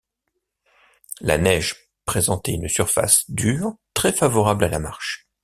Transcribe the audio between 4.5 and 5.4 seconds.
à la marche.